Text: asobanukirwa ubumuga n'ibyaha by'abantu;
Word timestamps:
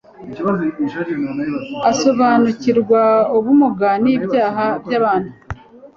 asobanukirwa 1.91 3.03
ubumuga 3.37 3.89
n'ibyaha 4.03 4.65
by'abantu; 4.83 5.31